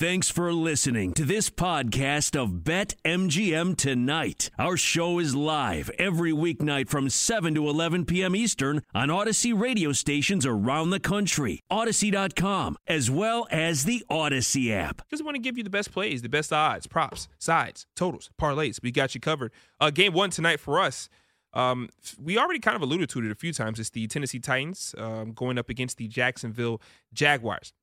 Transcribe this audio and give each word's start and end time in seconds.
Thanks 0.00 0.30
for 0.30 0.50
listening 0.54 1.12
to 1.12 1.26
this 1.26 1.50
podcast 1.50 2.34
of 2.34 2.64
Bet 2.64 2.94
MGM 3.04 3.76
Tonight. 3.76 4.48
Our 4.58 4.78
show 4.78 5.18
is 5.18 5.34
live 5.34 5.90
every 5.98 6.32
weeknight 6.32 6.88
from 6.88 7.10
7 7.10 7.54
to 7.54 7.68
11 7.68 8.06
p.m. 8.06 8.34
Eastern 8.34 8.80
on 8.94 9.08
Audacy 9.08 9.52
radio 9.54 9.92
stations 9.92 10.46
around 10.46 10.88
the 10.88 11.00
country, 11.00 11.60
Audacy.com, 11.70 12.78
as 12.86 13.10
well 13.10 13.46
as 13.50 13.84
the 13.84 14.02
Audacy 14.10 14.70
app. 14.70 15.02
We 15.12 15.22
want 15.22 15.34
to 15.34 15.42
give 15.42 15.58
you 15.58 15.64
the 15.64 15.68
best 15.68 15.92
plays, 15.92 16.22
the 16.22 16.30
best 16.30 16.50
odds, 16.50 16.86
props, 16.86 17.28
sides, 17.38 17.84
totals, 17.94 18.30
parlays. 18.40 18.82
We 18.82 18.92
got 18.92 19.14
you 19.14 19.20
covered. 19.20 19.52
Uh, 19.78 19.90
game 19.90 20.14
one 20.14 20.30
tonight 20.30 20.60
for 20.60 20.80
us. 20.80 21.10
Um, 21.52 21.90
we 22.18 22.38
already 22.38 22.60
kind 22.60 22.74
of 22.74 22.80
alluded 22.80 23.10
to 23.10 23.18
it 23.18 23.30
a 23.30 23.34
few 23.34 23.52
times. 23.52 23.78
It's 23.78 23.90
the 23.90 24.06
Tennessee 24.06 24.38
Titans 24.38 24.94
um, 24.96 25.32
going 25.32 25.58
up 25.58 25.68
against 25.68 25.98
the 25.98 26.08
Jacksonville 26.08 26.80
Jaguars. 27.12 27.74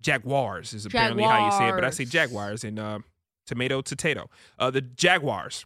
Jaguars 0.00 0.72
is 0.74 0.86
apparently 0.86 1.22
how 1.24 1.46
you 1.46 1.52
say 1.52 1.68
it, 1.68 1.72
but 1.72 1.84
I 1.84 1.90
say 1.90 2.04
Jaguars 2.04 2.64
and 2.64 2.78
uh, 2.78 2.98
tomato 3.46 3.82
potato. 3.82 4.28
Uh, 4.58 4.70
the 4.70 4.80
Jaguars, 4.82 5.64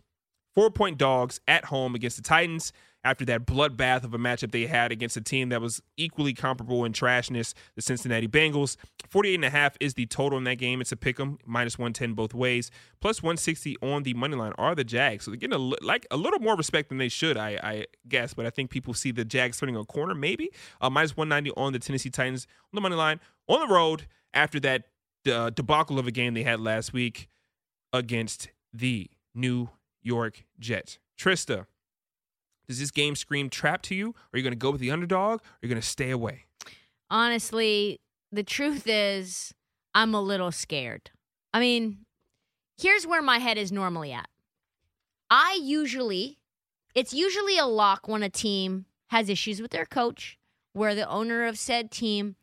four 0.54 0.70
point 0.70 0.98
dogs 0.98 1.40
at 1.48 1.66
home 1.66 1.94
against 1.94 2.16
the 2.16 2.22
Titans 2.22 2.72
after 3.02 3.24
that 3.24 3.46
bloodbath 3.46 4.04
of 4.04 4.12
a 4.12 4.18
matchup 4.18 4.50
they 4.50 4.66
had 4.66 4.92
against 4.92 5.16
a 5.16 5.20
team 5.22 5.48
that 5.48 5.58
was 5.60 5.80
equally 5.96 6.34
comparable 6.34 6.84
in 6.84 6.92
trashness, 6.92 7.54
the 7.74 7.80
Cincinnati 7.80 8.28
Bengals. 8.28 8.76
48 9.08 9.36
and 9.36 9.44
a 9.46 9.50
half 9.50 9.74
is 9.80 9.94
the 9.94 10.04
total 10.04 10.36
in 10.36 10.44
that 10.44 10.56
game. 10.56 10.82
It's 10.82 10.92
a 10.92 10.96
pick 10.96 11.18
'em, 11.18 11.38
minus 11.46 11.78
110 11.78 12.12
both 12.12 12.34
ways, 12.34 12.70
plus 13.00 13.22
160 13.22 13.76
on 13.80 14.02
the 14.02 14.12
money 14.12 14.36
line 14.36 14.52
are 14.58 14.74
the 14.74 14.84
Jags. 14.84 15.24
So 15.24 15.30
they're 15.30 15.38
getting 15.38 15.56
a, 15.56 15.84
like 15.84 16.06
a 16.10 16.18
little 16.18 16.40
more 16.40 16.56
respect 16.56 16.90
than 16.90 16.98
they 16.98 17.08
should, 17.08 17.38
I, 17.38 17.58
I 17.62 17.86
guess. 18.06 18.34
But 18.34 18.44
I 18.44 18.50
think 18.50 18.70
people 18.70 18.92
see 18.92 19.12
the 19.12 19.24
Jags 19.24 19.58
turning 19.58 19.76
a 19.76 19.84
corner, 19.86 20.14
maybe. 20.14 20.50
Uh, 20.82 20.90
minus 20.90 21.16
190 21.16 21.52
on 21.58 21.72
the 21.72 21.78
Tennessee 21.78 22.10
Titans 22.10 22.46
on 22.64 22.68
the 22.74 22.82
money 22.82 22.96
line 22.96 23.18
on 23.50 23.68
the 23.68 23.74
road 23.74 24.06
after 24.32 24.60
that 24.60 24.84
uh, 25.30 25.50
debacle 25.50 25.98
of 25.98 26.06
a 26.06 26.10
game 26.10 26.34
they 26.34 26.42
had 26.42 26.60
last 26.60 26.92
week 26.92 27.28
against 27.92 28.50
the 28.72 29.10
New 29.34 29.70
York 30.02 30.44
Jets. 30.58 30.98
Trista, 31.18 31.66
does 32.68 32.78
this 32.78 32.90
game 32.90 33.16
scream 33.16 33.50
trap 33.50 33.82
to 33.82 33.94
you? 33.94 34.14
Are 34.32 34.38
you 34.38 34.42
going 34.42 34.52
to 34.52 34.56
go 34.58 34.70
with 34.70 34.80
the 34.80 34.90
underdog? 34.90 35.40
Or 35.40 35.44
are 35.44 35.58
you 35.62 35.68
going 35.68 35.80
to 35.80 35.86
stay 35.86 36.10
away? 36.10 36.44
Honestly, 37.10 38.00
the 38.30 38.44
truth 38.44 38.84
is, 38.86 39.52
I'm 39.94 40.14
a 40.14 40.20
little 40.22 40.52
scared. 40.52 41.10
I 41.52 41.58
mean, 41.58 42.06
here's 42.78 43.06
where 43.06 43.22
my 43.22 43.38
head 43.38 43.58
is 43.58 43.72
normally 43.72 44.12
at. 44.12 44.28
I 45.28 45.58
usually, 45.60 46.38
it's 46.94 47.12
usually 47.12 47.58
a 47.58 47.66
lock 47.66 48.06
when 48.06 48.22
a 48.22 48.30
team 48.30 48.86
has 49.08 49.28
issues 49.28 49.60
with 49.60 49.72
their 49.72 49.84
coach, 49.84 50.38
where 50.72 50.94
the 50.94 51.08
owner 51.08 51.46
of 51.46 51.58
said 51.58 51.90
team 51.90 52.36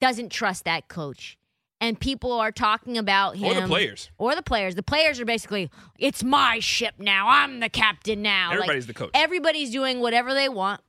doesn't 0.00 0.30
trust 0.30 0.64
that 0.64 0.88
coach. 0.88 1.36
And 1.82 1.98
people 1.98 2.32
are 2.32 2.52
talking 2.52 2.98
about 2.98 3.36
him. 3.36 3.56
Or 3.56 3.60
the 3.62 3.66
players. 3.66 4.10
Or 4.18 4.34
the 4.34 4.42
players. 4.42 4.74
The 4.74 4.82
players 4.82 5.18
are 5.18 5.24
basically, 5.24 5.70
it's 5.98 6.22
my 6.22 6.58
ship 6.58 6.94
now. 6.98 7.26
I'm 7.28 7.60
the 7.60 7.70
captain 7.70 8.20
now. 8.20 8.50
Everybody's 8.52 8.86
like, 8.86 8.94
the 8.94 9.04
coach. 9.04 9.10
Everybody's 9.14 9.70
doing 9.70 10.00
whatever 10.00 10.34
they 10.34 10.50
want. 10.50 10.82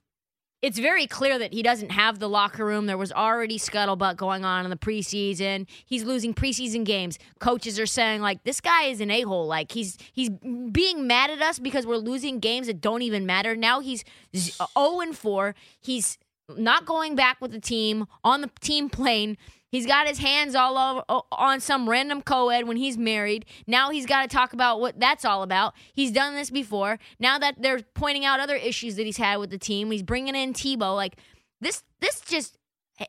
It's 0.61 0.77
very 0.77 1.07
clear 1.07 1.39
that 1.39 1.53
he 1.53 1.63
doesn't 1.63 1.89
have 1.89 2.19
the 2.19 2.29
locker 2.29 2.63
room. 2.63 2.85
There 2.85 2.97
was 2.97 3.11
already 3.11 3.57
scuttlebutt 3.57 4.15
going 4.15 4.45
on 4.45 4.63
in 4.63 4.69
the 4.69 4.77
preseason. 4.77 5.65
He's 5.85 6.03
losing 6.03 6.35
preseason 6.35 6.83
games. 6.83 7.17
Coaches 7.39 7.79
are 7.79 7.87
saying 7.87 8.21
like 8.21 8.43
this 8.43 8.61
guy 8.61 8.83
is 8.83 9.01
an 9.01 9.09
a-hole. 9.09 9.47
Like 9.47 9.71
he's 9.71 9.97
he's 10.13 10.29
being 10.29 11.07
mad 11.07 11.31
at 11.31 11.41
us 11.41 11.57
because 11.57 11.87
we're 11.87 11.97
losing 11.97 12.39
games 12.39 12.67
that 12.67 12.79
don't 12.79 13.01
even 13.01 13.25
matter. 13.25 13.55
Now 13.55 13.79
he's 13.79 14.03
0 14.35 14.55
uh, 14.75 14.99
and 14.99 15.17
4. 15.17 15.55
He's 15.79 16.19
not 16.49 16.85
going 16.85 17.15
back 17.15 17.39
with 17.41 17.51
the 17.51 17.59
team 17.59 18.05
on 18.23 18.41
the 18.41 18.49
team 18.59 18.89
plane. 18.89 19.37
He's 19.69 19.85
got 19.85 20.05
his 20.05 20.19
hands 20.19 20.53
all 20.53 20.77
over 20.77 21.23
on 21.31 21.61
some 21.61 21.87
random 21.87 22.21
co-ed 22.21 22.67
when 22.67 22.75
he's 22.75 22.97
married. 22.97 23.45
Now 23.67 23.89
he's 23.89 24.05
got 24.05 24.23
to 24.23 24.27
talk 24.27 24.51
about 24.51 24.81
what 24.81 24.99
that's 24.99 25.23
all 25.23 25.43
about. 25.43 25.73
He's 25.93 26.11
done 26.11 26.35
this 26.35 26.49
before. 26.49 26.99
Now 27.19 27.39
that 27.39 27.61
they're 27.61 27.79
pointing 27.93 28.25
out 28.25 28.41
other 28.41 28.57
issues 28.57 28.97
that 28.97 29.05
he's 29.05 29.17
had 29.17 29.37
with 29.37 29.49
the 29.49 29.57
team, 29.57 29.91
he's 29.91 30.03
bringing 30.03 30.35
in 30.35 30.53
Tebow. 30.53 30.93
Like 30.93 31.15
this, 31.61 31.83
this 32.01 32.19
just 32.19 32.57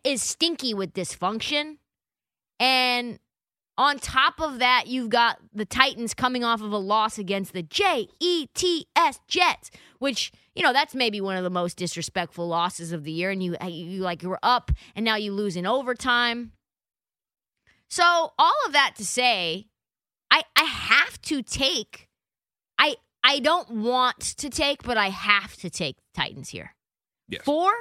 is 0.04 0.22
stinky 0.22 0.72
with 0.72 0.92
dysfunction. 0.92 1.78
And 2.60 3.18
on 3.78 3.98
top 3.98 4.40
of 4.40 4.58
that, 4.58 4.86
you've 4.86 5.08
got 5.08 5.38
the 5.52 5.64
Titans 5.64 6.14
coming 6.14 6.44
off 6.44 6.60
of 6.60 6.72
a 6.72 6.78
loss 6.78 7.18
against 7.18 7.52
the 7.52 7.62
J 7.62 8.08
E 8.20 8.46
T 8.54 8.86
S 8.94 9.20
Jets, 9.26 9.70
which 9.98 10.30
you 10.54 10.62
know 10.62 10.72
that's 10.72 10.94
maybe 10.94 11.20
one 11.20 11.36
of 11.36 11.44
the 11.44 11.50
most 11.50 11.78
disrespectful 11.78 12.46
losses 12.46 12.92
of 12.92 13.04
the 13.04 13.12
year. 13.12 13.30
And 13.30 13.42
you, 13.42 13.56
you 13.66 14.02
like 14.02 14.22
you 14.22 14.28
were 14.28 14.38
up, 14.42 14.70
and 14.94 15.04
now 15.04 15.16
you 15.16 15.32
lose 15.32 15.56
in 15.56 15.66
overtime. 15.66 16.52
So 17.88 18.32
all 18.38 18.54
of 18.66 18.72
that 18.72 18.94
to 18.96 19.06
say, 19.06 19.66
I 20.30 20.42
I 20.54 20.64
have 20.64 21.20
to 21.22 21.42
take. 21.42 22.08
I 22.78 22.96
I 23.24 23.38
don't 23.38 23.70
want 23.70 24.20
to 24.20 24.50
take, 24.50 24.82
but 24.82 24.98
I 24.98 25.08
have 25.08 25.56
to 25.56 25.70
take 25.70 25.96
Titans 26.14 26.50
here. 26.50 26.74
Yes. 27.28 27.42
Four, 27.44 27.72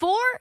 four, 0.00 0.40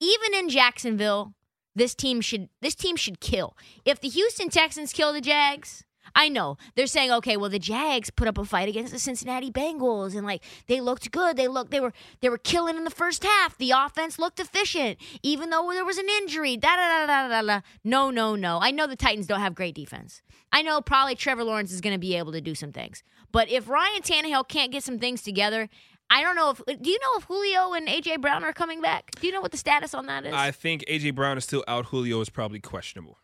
even 0.00 0.32
in 0.34 0.48
Jacksonville 0.48 1.34
this 1.74 1.94
team 1.94 2.20
should 2.20 2.48
this 2.60 2.74
team 2.74 2.96
should 2.96 3.20
kill. 3.20 3.56
If 3.84 4.00
the 4.00 4.08
Houston 4.08 4.48
Texans 4.48 4.92
kill 4.92 5.12
the 5.12 5.20
Jags, 5.20 5.84
I 6.14 6.28
know 6.28 6.56
they're 6.74 6.86
saying, 6.86 7.10
okay, 7.12 7.36
well 7.36 7.50
the 7.50 7.58
Jags 7.58 8.10
put 8.10 8.28
up 8.28 8.38
a 8.38 8.44
fight 8.44 8.68
against 8.68 8.92
the 8.92 8.98
Cincinnati 8.98 9.50
Bengals 9.50 10.14
and 10.14 10.26
like 10.26 10.42
they 10.66 10.80
looked 10.80 11.10
good. 11.10 11.36
They 11.36 11.48
looked 11.48 11.70
they 11.70 11.80
were 11.80 11.92
they 12.20 12.28
were 12.28 12.38
killing 12.38 12.76
in 12.76 12.84
the 12.84 12.90
first 12.90 13.24
half. 13.24 13.56
The 13.58 13.72
offense 13.72 14.18
looked 14.18 14.38
efficient, 14.38 14.98
even 15.22 15.50
though 15.50 15.70
there 15.72 15.84
was 15.84 15.98
an 15.98 16.08
injury. 16.08 16.56
Da 16.56 16.76
da 16.76 17.06
da 17.06 17.06
da 17.06 17.28
da 17.28 17.42
da. 17.42 17.60
No, 17.82 18.10
no, 18.10 18.36
no. 18.36 18.58
I 18.60 18.70
know 18.70 18.86
the 18.86 18.96
Titans 18.96 19.26
don't 19.26 19.40
have 19.40 19.54
great 19.54 19.74
defense. 19.74 20.22
I 20.52 20.62
know 20.62 20.80
probably 20.80 21.16
Trevor 21.16 21.44
Lawrence 21.44 21.72
is 21.72 21.80
going 21.80 21.94
to 21.94 21.98
be 21.98 22.16
able 22.16 22.32
to 22.32 22.40
do 22.40 22.54
some 22.54 22.70
things, 22.70 23.02
but 23.32 23.50
if 23.50 23.68
Ryan 23.68 24.02
Tannehill 24.02 24.46
can't 24.46 24.70
get 24.70 24.84
some 24.84 25.00
things 25.00 25.22
together 25.22 25.68
I 26.16 26.22
don't 26.22 26.36
know 26.36 26.50
if 26.50 26.58
do 26.80 26.90
you 26.90 26.98
know 27.00 27.18
if 27.18 27.24
Julio 27.24 27.72
and 27.72 27.88
AJ 27.88 28.20
Brown 28.20 28.44
are 28.44 28.52
coming 28.52 28.80
back? 28.80 29.10
Do 29.20 29.26
you 29.26 29.32
know 29.32 29.40
what 29.40 29.50
the 29.50 29.56
status 29.58 29.94
on 29.94 30.06
that 30.06 30.24
is? 30.24 30.32
I 30.32 30.52
think 30.52 30.84
AJ 30.86 31.16
Brown 31.16 31.36
is 31.36 31.42
still 31.42 31.64
out. 31.66 31.86
Julio 31.86 32.20
is 32.20 32.28
probably 32.30 32.60
questionable. 32.60 33.18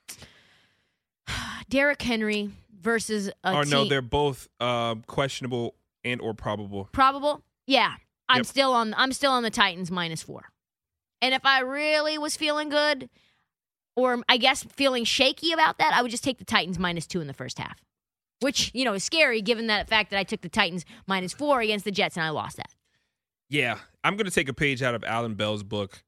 Derrick 1.68 2.02
Henry 2.02 2.50
versus 2.80 3.30
a 3.44 3.54
or 3.54 3.62
team. 3.62 3.70
no, 3.70 3.84
they're 3.88 4.02
both 4.02 4.48
uh, 4.58 4.96
questionable 5.06 5.76
and 6.04 6.20
or 6.20 6.34
probable. 6.34 6.88
Probable? 6.92 7.42
Yeah. 7.66 7.94
I'm 8.28 8.38
Yep. 8.38 8.46
still 8.46 8.72
on 8.72 8.92
I'm 8.96 9.12
still 9.12 9.32
on 9.32 9.42
the 9.44 9.50
Titans 9.50 9.90
minus 9.90 10.22
4. 10.22 10.42
And 11.22 11.34
if 11.34 11.44
I 11.44 11.60
really 11.60 12.18
was 12.18 12.36
feeling 12.36 12.70
good 12.70 13.08
or 13.94 14.22
I 14.28 14.36
guess 14.36 14.64
feeling 14.64 15.04
shaky 15.04 15.52
about 15.52 15.78
that, 15.78 15.92
I 15.94 16.02
would 16.02 16.10
just 16.10 16.24
take 16.24 16.38
the 16.38 16.44
Titans 16.44 16.78
minus 16.78 17.06
2 17.06 17.20
in 17.20 17.26
the 17.28 17.34
first 17.34 17.58
half. 17.58 17.80
Which, 18.40 18.70
you 18.74 18.84
know, 18.84 18.94
is 18.94 19.04
scary 19.04 19.42
given 19.42 19.66
that 19.66 19.88
fact 19.88 20.10
that 20.10 20.18
I 20.18 20.24
took 20.24 20.40
the 20.40 20.48
Titans 20.48 20.84
minus 21.06 21.32
4 21.34 21.60
against 21.60 21.84
the 21.84 21.90
Jets 21.90 22.16
and 22.16 22.24
I 22.24 22.30
lost 22.30 22.56
that. 22.56 22.70
Yeah, 23.50 23.78
I'm 24.02 24.16
going 24.16 24.24
to 24.26 24.30
take 24.30 24.48
a 24.48 24.54
page 24.54 24.82
out 24.82 24.94
of 24.94 25.04
Alan 25.04 25.34
Bell's 25.34 25.62
book. 25.62 26.02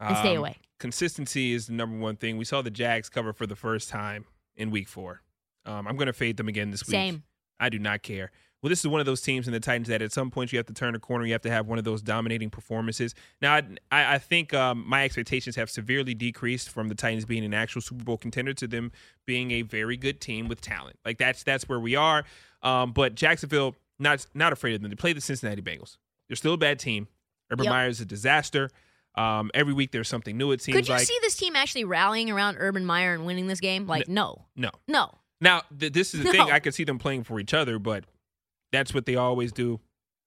And 0.00 0.16
stay 0.18 0.32
Um, 0.32 0.38
away. 0.38 0.56
Consistency 0.78 1.52
is 1.54 1.66
the 1.68 1.72
number 1.72 1.96
one 1.98 2.16
thing. 2.16 2.36
We 2.36 2.44
saw 2.44 2.62
the 2.62 2.70
Jags 2.70 3.08
cover 3.08 3.32
for 3.32 3.46
the 3.46 3.56
first 3.56 3.88
time 3.88 4.26
in 4.56 4.70
Week 4.70 4.86
Four. 4.88 5.22
Um, 5.64 5.86
I'm 5.88 5.96
going 5.96 6.06
to 6.06 6.12
fade 6.12 6.36
them 6.36 6.48
again 6.48 6.70
this 6.70 6.82
week. 6.86 6.92
Same. 6.92 7.22
I 7.58 7.68
do 7.68 7.78
not 7.78 8.02
care. 8.02 8.30
Well, 8.62 8.70
this 8.70 8.80
is 8.80 8.88
one 8.88 8.98
of 9.00 9.06
those 9.06 9.20
teams 9.20 9.46
in 9.46 9.52
the 9.52 9.60
Titans 9.60 9.86
that 9.88 10.02
at 10.02 10.12
some 10.12 10.30
point 10.30 10.52
you 10.52 10.58
have 10.58 10.66
to 10.66 10.72
turn 10.72 10.94
a 10.96 10.98
corner. 10.98 11.24
You 11.24 11.32
have 11.32 11.42
to 11.42 11.50
have 11.50 11.66
one 11.68 11.78
of 11.78 11.84
those 11.84 12.02
dominating 12.02 12.50
performances. 12.50 13.14
Now, 13.40 13.54
I, 13.54 13.62
I 13.92 14.14
I 14.14 14.18
think 14.18 14.52
um, 14.54 14.84
my 14.86 15.04
expectations 15.04 15.54
have 15.56 15.70
severely 15.70 16.14
decreased 16.14 16.68
from 16.68 16.88
the 16.88 16.94
Titans 16.96 17.24
being 17.24 17.44
an 17.44 17.54
actual 17.54 17.80
Super 17.82 18.02
Bowl 18.02 18.16
contender 18.18 18.52
to 18.54 18.66
them 18.66 18.90
being 19.26 19.52
a 19.52 19.62
very 19.62 19.96
good 19.96 20.20
team 20.20 20.48
with 20.48 20.60
talent. 20.60 20.98
Like 21.04 21.18
that's 21.18 21.42
that's 21.44 21.68
where 21.68 21.78
we 21.78 21.94
are. 21.94 22.24
Um, 22.62 22.92
but 22.92 23.14
Jacksonville 23.14 23.76
not 24.00 24.26
not 24.34 24.52
afraid 24.52 24.74
of 24.74 24.82
them. 24.82 24.90
They 24.90 24.96
play 24.96 25.12
the 25.12 25.20
Cincinnati 25.20 25.62
Bengals. 25.62 25.96
They're 26.28 26.36
still 26.36 26.54
a 26.54 26.58
bad 26.58 26.78
team. 26.78 27.08
Urban 27.50 27.64
Yep. 27.64 27.70
Meyer 27.72 27.88
is 27.88 28.00
a 28.00 28.04
disaster. 28.04 28.70
Um, 29.14 29.50
every 29.54 29.72
week 29.72 29.90
there's 29.90 30.08
something 30.08 30.36
new. 30.36 30.52
It 30.52 30.60
seems 30.62 30.76
Could 30.76 30.88
you 30.88 30.94
like 30.94 31.06
see 31.06 31.18
this 31.22 31.34
team 31.36 31.56
actually 31.56 31.84
rallying 31.84 32.30
around 32.30 32.56
Urban 32.58 32.84
Meyer 32.84 33.14
and 33.14 33.26
winning 33.26 33.46
this 33.48 33.60
game? 33.60 33.86
Like, 33.86 34.08
no. 34.08 34.44
no. 34.54 34.70
No. 34.86 35.10
Now, 35.40 35.62
th- 35.78 35.92
this 35.92 36.14
is 36.14 36.22
the 36.22 36.30
thing. 36.30 36.42
I 36.50 36.58
could 36.60 36.74
see 36.74 36.84
them 36.84 36.98
playing 36.98 37.24
for 37.24 37.40
each 37.40 37.54
other, 37.54 37.78
but 37.78 38.04
that's 38.70 38.92
what 38.94 39.06
they 39.06 39.16
always 39.16 39.50
do. 39.52 39.80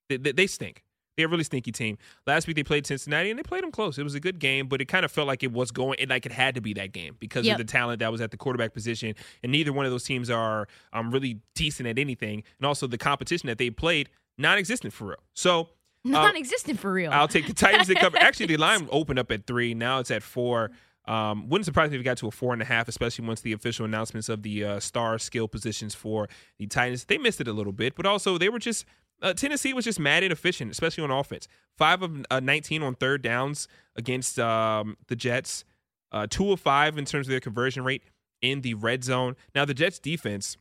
They, 0.09 0.17
they, 0.17 0.31
they 0.33 0.47
stink. 0.47 0.83
They're 1.17 1.27
a 1.27 1.29
really 1.29 1.43
stinky 1.43 1.71
team. 1.71 1.97
Last 2.25 2.47
week 2.47 2.55
they 2.55 2.63
played 2.63 2.87
Cincinnati 2.87 3.29
and 3.29 3.37
they 3.37 3.43
played 3.43 3.63
them 3.63 3.71
close. 3.71 3.97
It 3.97 4.03
was 4.03 4.15
a 4.15 4.19
good 4.19 4.39
game, 4.39 4.67
but 4.67 4.81
it 4.81 4.85
kind 4.85 5.05
of 5.05 5.11
felt 5.11 5.27
like 5.27 5.43
it 5.43 5.51
was 5.51 5.69
going, 5.71 5.97
it, 5.99 6.09
like 6.09 6.25
it 6.25 6.31
had 6.31 6.55
to 6.55 6.61
be 6.61 6.73
that 6.73 6.93
game 6.93 7.15
because 7.19 7.45
Yep. 7.45 7.59
of 7.59 7.65
the 7.67 7.71
talent 7.71 7.99
that 7.99 8.11
was 8.11 8.21
at 8.21 8.31
the 8.31 8.37
quarterback 8.37 8.73
position. 8.73 9.13
And 9.43 9.51
neither 9.51 9.71
one 9.73 9.85
of 9.85 9.91
those 9.91 10.05
teams 10.05 10.29
are 10.29 10.67
um, 10.93 11.11
really 11.11 11.39
decent 11.53 11.87
at 11.87 11.99
anything. 11.99 12.43
And 12.59 12.65
also 12.65 12.87
the 12.87 12.97
competition 12.97 13.47
that 13.47 13.57
they 13.57 13.69
played, 13.69 14.09
non-existent 14.37 14.93
for 14.93 15.07
real. 15.09 15.17
So 15.33 15.69
Non 16.03 16.35
existent 16.35 16.79
for 16.79 16.91
real. 16.91 17.11
I'll 17.11 17.27
take 17.27 17.47
the 17.47 17.53
Titans 17.53 17.87
to 17.87 17.95
cover. 17.95 18.17
Actually, 18.17 18.47
the 18.47 18.57
line 18.57 18.87
opened 18.91 19.19
up 19.19 19.31
at 19.31 19.45
three. 19.45 19.73
Now 19.73 19.99
it's 19.99 20.11
at 20.11 20.23
four. 20.23 20.71
Um, 21.05 21.49
wouldn't 21.49 21.65
surprise 21.65 21.89
me 21.89 21.95
if 21.97 22.01
it 22.01 22.03
got 22.03 22.17
to 22.17 22.27
a 22.27 22.31
four 22.31 22.53
and 22.53 22.61
a 22.61 22.65
half, 22.65 22.87
especially 22.87 23.25
once 23.25 23.41
the 23.41 23.53
official 23.53 23.85
announcements 23.85 24.29
of 24.29 24.43
the 24.43 24.63
uh, 24.63 24.79
star 24.79 25.17
skill 25.19 25.47
positions 25.47 25.95
for 25.95 26.27
the 26.59 26.67
Titans. 26.67 27.05
They 27.05 27.17
missed 27.17 27.41
it 27.41 27.47
a 27.47 27.53
little 27.53 27.73
bit, 27.73 27.95
but 27.95 28.05
also 28.05 28.37
they 28.37 28.49
were 28.49 28.59
just 28.59 28.85
uh, 29.21 29.33
Tennessee 29.33 29.73
was 29.73 29.85
just 29.85 29.99
mad 29.99 30.23
inefficient, 30.23 30.71
especially 30.71 31.03
on 31.03 31.11
offense. 31.11 31.47
Five 31.77 32.01
of 32.01 32.25
uh, 32.31 32.39
19 32.39 32.81
on 32.83 32.95
third 32.95 33.21
downs 33.21 33.67
against 33.95 34.39
um, 34.39 34.97
the 35.07 35.15
Jets. 35.15 35.63
uh, 36.11 36.27
two 36.29 36.51
of 36.51 36.59
five 36.59 36.97
in 36.97 37.05
terms 37.05 37.27
of 37.27 37.31
their 37.31 37.39
conversion 37.39 37.83
rate 37.83 38.03
in 38.41 38.61
the 38.61 38.73
red 38.73 39.03
zone. 39.03 39.35
Now 39.55 39.65
the 39.65 39.73
Jets 39.73 39.99
defense. 39.99 40.57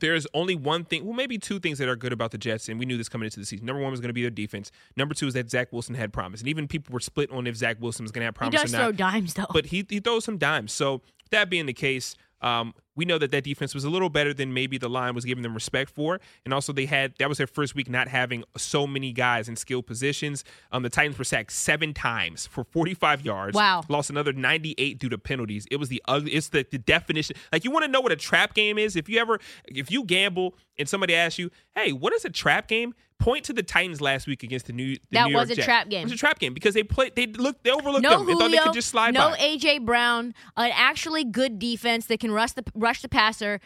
There's 0.00 0.26
only 0.34 0.54
one 0.54 0.84
thing, 0.84 1.04
well, 1.04 1.14
maybe 1.14 1.38
two 1.38 1.58
things 1.58 1.78
that 1.78 1.88
are 1.88 1.96
good 1.96 2.12
about 2.12 2.30
the 2.30 2.38
Jets, 2.38 2.68
and 2.68 2.78
we 2.78 2.86
knew 2.86 2.96
this 2.96 3.08
coming 3.08 3.26
into 3.26 3.40
the 3.40 3.46
season. 3.46 3.66
Number 3.66 3.82
one 3.82 3.90
was 3.90 4.00
going 4.00 4.10
to 4.10 4.14
be 4.14 4.22
their 4.22 4.30
defense. 4.30 4.70
Number 4.96 5.14
two 5.14 5.26
is 5.26 5.34
that 5.34 5.50
Zach 5.50 5.72
Wilson 5.72 5.94
had 5.94 6.12
promise, 6.12 6.40
and 6.40 6.48
even 6.48 6.68
people 6.68 6.92
were 6.92 7.00
split 7.00 7.30
on 7.30 7.46
if 7.46 7.56
Zach 7.56 7.76
Wilson 7.80 8.04
was 8.04 8.12
going 8.12 8.22
to 8.22 8.26
have 8.26 8.34
promise. 8.34 8.60
He 8.60 8.66
does 8.66 8.74
or 8.74 8.76
throw 8.76 8.86
not. 8.86 8.96
dimes 8.96 9.34
though. 9.34 9.46
But 9.52 9.66
he 9.66 9.86
he 9.88 10.00
throws 10.00 10.24
some 10.24 10.38
dimes. 10.38 10.72
So 10.72 11.02
that 11.30 11.50
being 11.50 11.66
the 11.66 11.72
case, 11.72 12.16
um, 12.40 12.74
we 12.94 13.04
know 13.04 13.18
that 13.18 13.30
that 13.30 13.44
defense 13.44 13.74
was 13.74 13.84
a 13.84 13.90
little 13.90 14.08
better 14.08 14.34
than 14.34 14.52
maybe 14.52 14.76
the 14.76 14.88
line 14.88 15.14
was 15.14 15.24
giving 15.24 15.42
them 15.42 15.54
respect 15.54 15.90
for, 15.90 16.20
and 16.44 16.52
also 16.52 16.72
they 16.72 16.86
had 16.86 17.14
that 17.18 17.28
was 17.28 17.38
their 17.38 17.46
first 17.46 17.74
week 17.74 17.88
not 17.88 18.08
having 18.08 18.44
so 18.56 18.86
many 18.86 19.12
guys 19.12 19.48
in 19.48 19.56
skilled 19.56 19.86
positions. 19.86 20.44
Um, 20.72 20.82
the 20.82 20.90
Titans 20.90 21.18
were 21.18 21.24
sacked 21.24 21.52
seven 21.52 21.94
times 21.94 22.46
for 22.46 22.64
45 22.64 23.24
yards. 23.24 23.54
Wow. 23.54 23.84
lost 23.88 24.10
another 24.10 24.32
98 24.32 24.98
due 24.98 25.08
to 25.08 25.18
penalties. 25.18 25.66
It 25.70 25.76
was 25.76 25.88
the 25.88 26.02
ugly. 26.08 26.32
It's 26.32 26.48
the, 26.48 26.66
the 26.68 26.78
definition. 26.78 27.36
Like 27.52 27.64
you 27.64 27.70
want 27.70 27.84
to 27.84 27.90
know 27.90 28.00
what 28.00 28.12
a 28.12 28.16
trap 28.16 28.54
game 28.54 28.78
is? 28.78 28.96
If 28.96 29.08
you 29.08 29.20
ever 29.20 29.38
if 29.66 29.90
you 29.90 30.04
gamble 30.04 30.54
and 30.76 30.88
somebody 30.88 31.14
asks 31.14 31.38
you, 31.38 31.50
"Hey, 31.74 31.92
what 31.92 32.12
is 32.12 32.24
a 32.24 32.30
trap 32.30 32.68
game?" 32.68 32.94
Point 33.18 33.44
to 33.46 33.52
the 33.52 33.62
Titans 33.64 34.00
last 34.00 34.26
week 34.28 34.42
against 34.44 34.66
the 34.66 34.72
New. 34.72 34.94
The 34.94 35.00
That 35.12 35.24
New 35.26 35.32
York 35.32 35.42
was 35.42 35.50
a 35.50 35.54
Jets. 35.56 35.66
trap 35.66 35.88
game. 35.88 36.00
It 36.02 36.04
was 36.04 36.12
a 36.12 36.16
trap 36.16 36.38
game 36.38 36.54
because 36.54 36.74
they 36.74 36.84
played. 36.84 37.16
They 37.16 37.26
looked. 37.26 37.64
They 37.64 37.70
overlooked 37.70 38.02
no 38.02 38.18
them. 38.18 38.26
They 38.26 38.34
thought 38.34 38.50
they 38.50 38.58
could 38.58 38.72
just 38.74 38.88
slide 38.90 39.12
no 39.12 39.30
by. 39.30 39.36
AJ 39.38 39.84
Brown, 39.84 40.34
an 40.56 40.70
actually 40.74 41.24
good 41.24 41.58
defense 41.58 42.06
that 42.06 42.20
can 42.20 42.30
rush 42.30 42.52
the 42.52 42.64
rush 42.74 43.02
the 43.02 43.08
passer. 43.08 43.60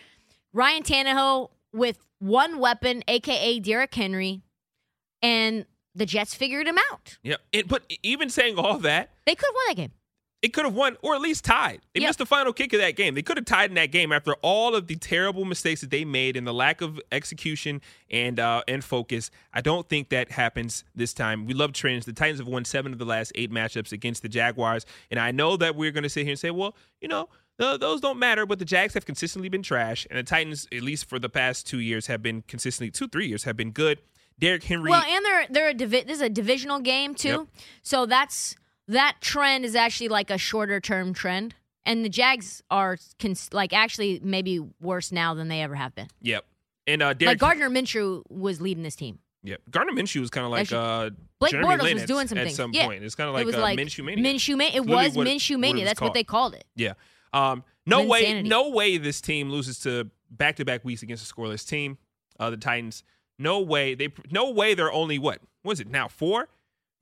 Ryan 0.55 0.83
Tannehill 0.83 1.51
with 1.73 1.99
one 2.19 2.59
weapon, 2.61 3.03
aka 3.09 3.59
Derrick 3.61 3.95
Henry, 3.95 4.41
and 5.21 5.67
the 5.95 6.07
Jets 6.07 6.35
figured 6.35 6.67
him 6.67 6.79
out. 6.91 7.19
Yeah, 7.23 7.37
it, 7.53 7.69
but 7.69 7.85
even 8.03 8.31
saying 8.31 8.57
all 8.57 8.79
that, 8.79 9.11
They 9.27 9.35
could 9.35 9.47
have 9.47 9.55
won 9.55 9.65
that 9.69 9.77
game. 9.77 9.93
It 10.43 10.53
could 10.53 10.65
have 10.65 10.75
won 10.75 10.97
or 11.03 11.15
at 11.15 11.21
least 11.21 11.45
tied. 11.45 11.81
They 11.95 12.01
Yep. 12.01 12.09
missed 12.09 12.19
the 12.19 12.27
final 12.27 12.53
kick 12.53 12.73
of 12.73 12.81
that 12.81 12.97
game. 12.97 13.15
They 13.15 13.23
could 13.23 13.37
have 13.37 13.47
tied 13.47 13.71
in 13.71 13.75
that 13.77 13.93
game 13.93 14.11
after 14.13 14.35
all 14.43 14.75
of 14.75 14.89
the 14.89 14.97
terrible 14.97 15.45
mistakes 15.45 15.81
that 15.83 15.91
they 15.91 16.05
made 16.05 16.37
and 16.37 16.45
the 16.47 16.53
lack 16.53 16.81
of 16.81 17.01
execution 17.13 17.81
and 18.11 18.41
uh, 18.41 18.63
and 18.67 18.83
focus. 18.85 19.31
I 19.55 19.61
don't 19.61 19.89
think 19.89 20.09
that 20.11 20.33
happens 20.33 20.85
this 20.95 21.15
time. 21.15 21.47
We 21.47 21.55
love 21.55 21.73
trends. 21.73 22.05
The 22.07 22.13
Titans 22.13 22.41
have 22.41 22.49
won 22.49 22.65
seven 22.65 22.93
of 22.93 22.99
the 22.99 23.05
last 23.05 23.31
eight 23.37 23.51
matchups 23.53 23.93
against 23.93 24.23
the 24.23 24.29
Jaguars, 24.29 24.85
and 25.11 25.21
I 25.21 25.31
know 25.31 25.57
that 25.57 25.77
we're 25.77 25.93
going 25.93 26.03
to 26.03 26.09
sit 26.11 26.23
here 26.25 26.33
and 26.33 26.39
say, 26.41 26.51
well, 26.51 26.75
you 27.01 27.09
know. 27.09 27.29
th- 27.61 27.79
Those 27.81 28.01
don't 28.01 28.19
matter, 28.19 28.45
but 28.47 28.59
the 28.59 28.65
Jags 28.65 28.95
have 28.95 29.05
consistently 29.07 29.49
been 29.49 29.63
trash, 29.63 30.07
and 30.11 30.19
the 30.19 30.23
Titans, 30.25 30.67
at 30.73 30.83
least 30.83 31.09
for 31.09 31.19
the 31.21 31.29
past 31.29 31.67
two 31.67 31.79
years, 31.81 32.07
have 32.09 32.23
been 32.23 32.43
consistently 32.49 32.91
two, 32.91 33.07
three 33.07 33.29
years, 33.29 33.45
have 33.45 33.57
been 33.57 33.71
good. 33.71 34.01
Derrick 34.39 34.65
Henry, 34.65 34.91
Well, 34.91 35.05
and 35.05 35.25
they're 35.25 35.47
they're 35.51 35.69
a 35.69 35.75
divi- 35.75 36.03
this 36.03 36.17
is 36.17 36.23
a 36.23 36.29
divisional 36.31 36.81
game 36.81 37.15
too, 37.15 37.29
Yep. 37.29 37.47
so 37.83 38.07
that's 38.07 38.57
that 38.93 39.17
trend 39.21 39.65
is 39.65 39.75
actually 39.75 40.09
like 40.09 40.31
a 40.31 40.39
shorter 40.39 40.81
term 40.81 41.13
trend. 41.13 41.55
And 41.85 42.05
the 42.05 42.09
Jags 42.09 42.63
are 42.71 42.97
cons- 43.19 43.53
like 43.53 43.73
actually 43.73 44.21
maybe 44.23 44.61
worse 44.81 45.11
now 45.11 45.35
than 45.35 45.49
they 45.49 45.63
ever 45.63 45.75
have 45.75 45.95
been. 45.97 46.07
yep, 46.21 46.45
and 46.87 47.03
uh, 47.03 47.13
Like 47.21 47.39
Gardner 47.39 47.69
Minshew 47.69 48.23
was 48.31 48.61
leading 48.61 48.85
this 48.85 48.95
team. 48.95 49.19
Yep. 49.43 49.63
Gardner 49.69 49.93
Minshew 49.93 50.21
was 50.21 50.31
kind 50.31 50.45
of 50.47 50.53
like 50.53 50.73
uh, 50.73 51.11
Blake 51.41 51.51
Jeremy 51.51 51.69
Bortles 51.69 51.83
Lin 51.83 51.95
was 51.95 52.03
at, 52.05 52.09
doing 52.09 52.29
some 52.29 52.39
at 52.39 52.45
things. 52.45 52.57
some 52.57 52.73
Yeah. 52.73 52.87
point. 52.87 53.03
It's 53.03 53.17
kind 53.17 53.27
of 53.27 53.35
like, 53.35 53.43
it 53.43 53.47
was 53.47 53.57
uh, 53.57 53.61
like 53.61 53.77
Minshew 53.77 54.05
Mania. 54.05 54.25
Minshew 54.25 54.57
Mania. 54.57 54.77
It 54.77 54.87
was 54.87 55.15
what 55.17 55.27
Minshew 55.27 55.59
Mania. 55.59 55.85
That's 55.85 56.01
what 56.01 56.15
they 56.15 56.23
called 56.23 56.55
it. 56.55 56.65
Yeah. 56.77 56.93
Um, 57.33 57.65
no 57.85 58.05
way, 58.07 58.43
no 58.43 58.69
way 58.69 58.97
this 58.99 59.21
team 59.21 59.51
loses 59.51 59.81
to 59.81 60.09
back-to-back 60.31 60.85
weeks 60.85 61.03
against 61.03 61.29
a 61.29 61.35
scoreless 61.35 61.67
team, 61.69 61.99
uh, 62.39 62.51
the 62.51 62.57
Titans. 62.57 63.03
No 63.41 63.59
way 63.59 63.97
they, 63.97 64.11
no 64.31 64.51
way 64.51 64.75
they're 64.75 64.93
only 64.93 65.19
what? 65.19 65.41
What 65.63 65.73
is 65.73 65.81
it 65.81 65.89
now? 65.91 66.07
Four? 66.07 66.49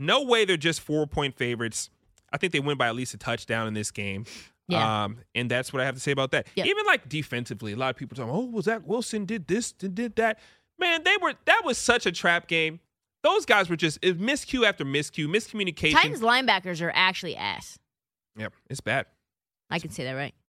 No 0.00 0.23
way 0.25 0.44
they're 0.44 0.56
just 0.56 0.81
four-point 0.81 1.37
favorites. 1.37 1.91
I 2.32 2.38
think 2.38 2.52
they 2.52 2.61
win 2.61 2.76
by 2.76 2.88
at 2.88 2.97
least 2.97 3.14
a 3.14 3.19
touchdown 3.19 3.69
in 3.69 3.75
this 3.75 3.91
game. 3.93 4.25
Yeah. 4.67 5.05
Um, 5.05 5.19
and 5.35 5.50
that's 5.50 5.73
what 5.73 5.82
I 5.82 5.85
have 5.85 5.94
to 5.94 6.00
say 6.00 6.12
about 6.12 6.31
that. 6.31 6.47
Yeah. 6.55 6.64
Even 6.64 6.87
like 6.87 7.08
defensively, 7.08 7.73
a 7.73 7.76
lot 7.76 7.91
of 7.91 7.97
people 7.97 8.17
talking, 8.17 8.32
oh, 8.32 8.44
well, 8.50 8.62
Zach 8.62 8.82
Wilson 8.85 9.25
did 9.26 9.47
this 9.47 9.75
and 9.82 9.94
did 9.94 10.17
that. 10.17 10.38
Man, 10.79 11.02
they 11.05 11.17
were 11.20 11.35
that 11.44 11.62
was 11.64 11.76
such 11.76 12.06
a 12.06 12.12
trap 12.12 12.47
game. 12.49 12.81
Those 13.23 13.44
guys 13.44 13.69
were 13.69 13.76
just 13.76 14.00
miscue 14.00 14.67
after 14.67 14.85
miscue, 14.85 15.26
miscommunication. 15.26 15.93
Titans 15.93 16.20
linebackers 16.20 16.81
are 16.81 16.93
actually 16.94 17.37
ass. 17.37 17.79
Yep, 18.38 18.55
it's 18.70 18.81
bad. 18.81 19.06
I 19.69 19.79
can 19.79 19.91
say 19.91 20.05
that 20.05 20.14
right. 20.14 20.35